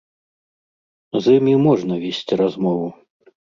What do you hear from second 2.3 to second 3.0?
размову.